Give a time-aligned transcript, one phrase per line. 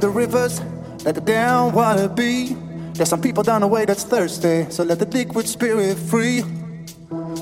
[0.00, 0.60] the rivers,
[1.04, 2.56] let the down water be.
[2.94, 6.42] There's some people down the way that's thirsty, so let the liquid spirit free.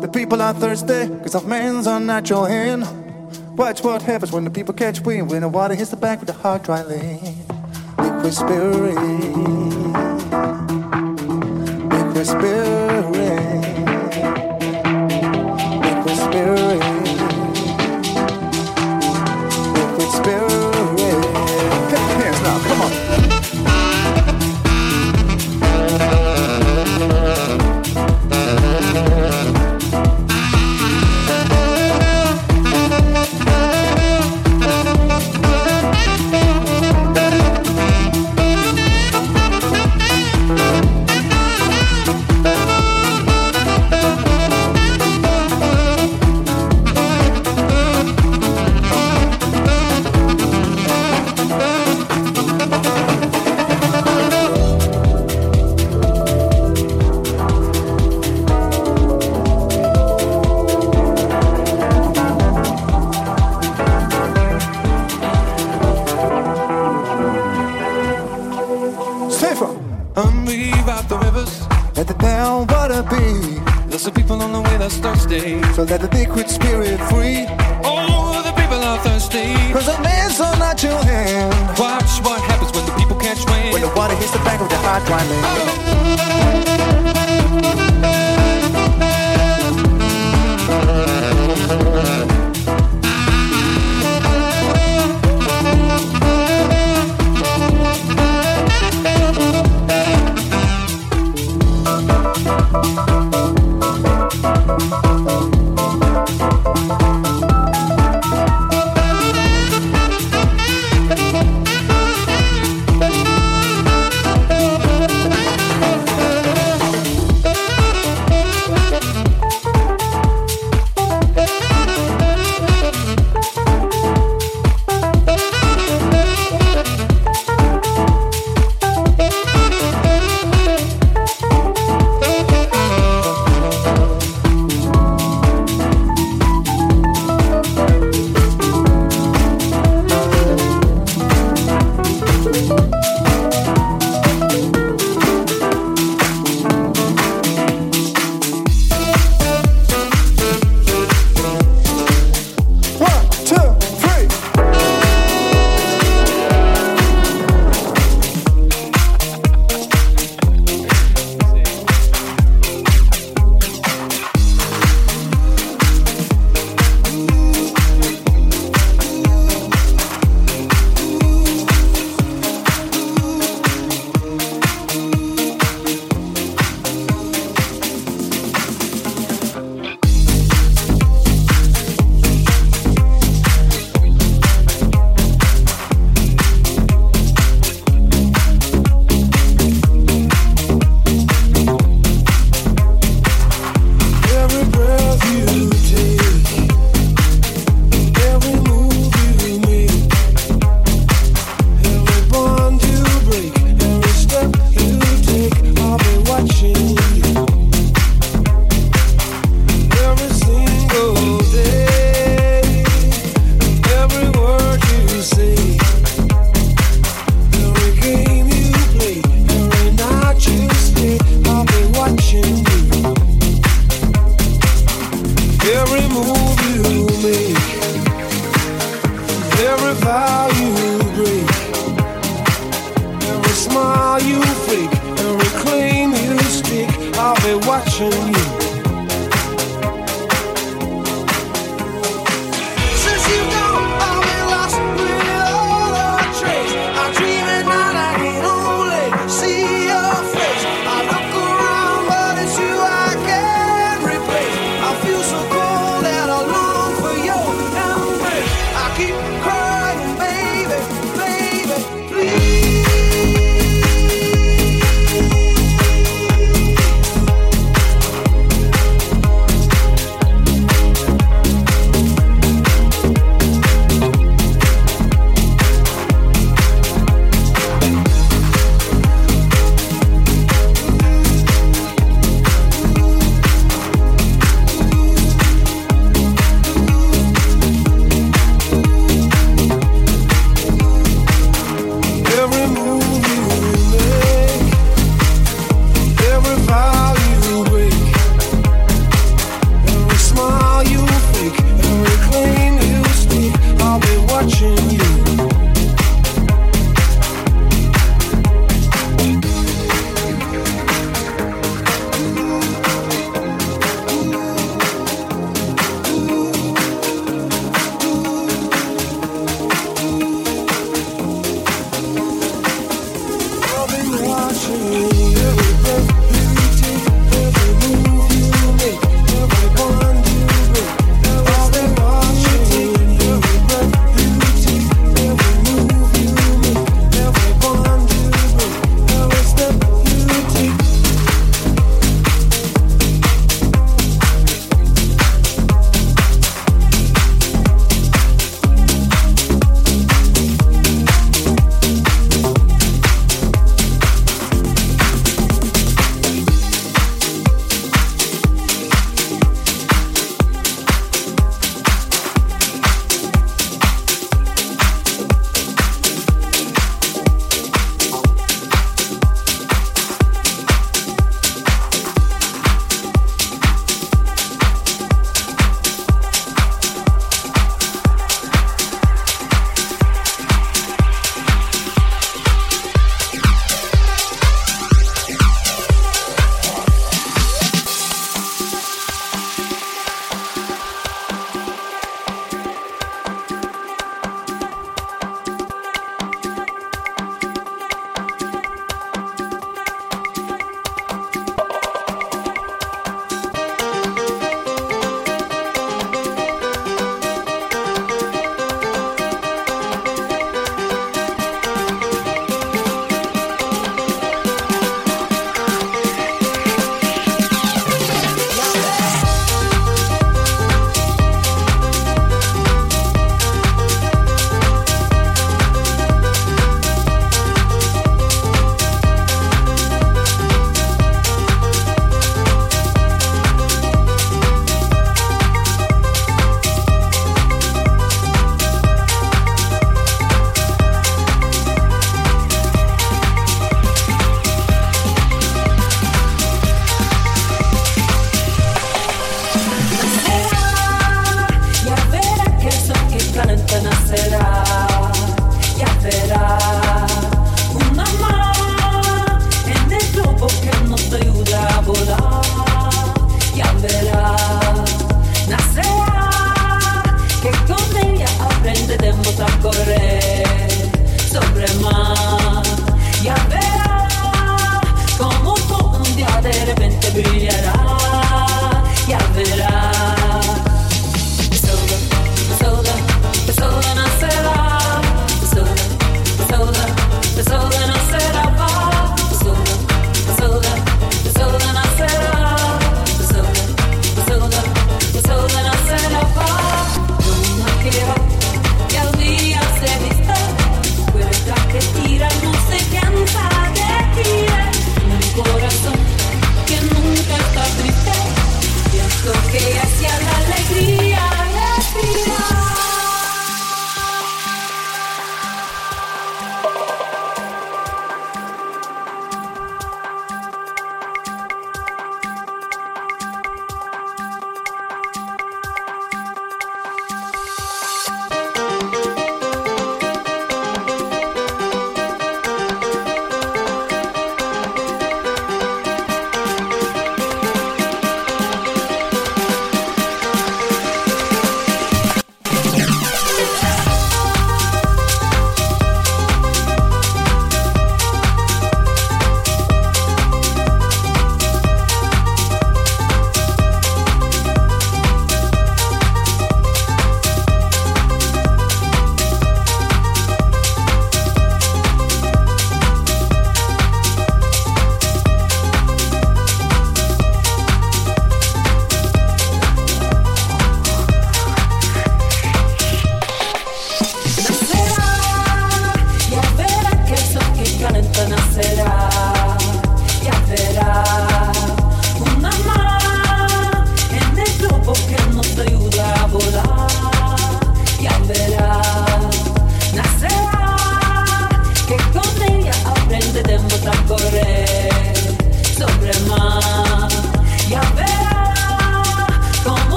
[0.00, 2.86] The people are thirsty, cause of man's unnatural hand.
[3.56, 6.26] Watch what happens when the people catch wind, when the water hits the bank with
[6.28, 7.36] the heart dry land.
[7.98, 8.94] Liquid spirit,
[11.90, 12.83] liquid spirit.
[85.00, 85.83] Bank of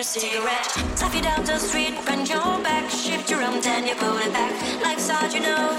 [0.00, 0.64] Your cigarette.
[0.96, 4.32] Stuff it down the street, bend your back, shift your arm, then you pull it
[4.32, 4.52] back.
[4.80, 5.76] Life's hard, you know.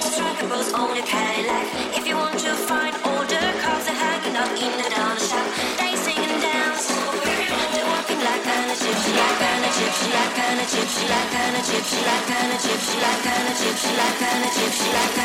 [0.00, 1.66] Strike a pose on your Cadillac.
[1.92, 5.44] If you want to find the cars that hanging up in the down shop,
[5.76, 6.88] they sing and dance.
[6.88, 12.32] They're walking like an Egyptian, like an Egyptian, like an Egyptian, like an Egyptian, like
[12.32, 15.17] an Egyptian, like an Egyptian, like an Egyptian, like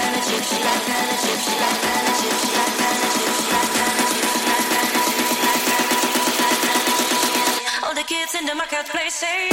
[9.23, 9.52] say.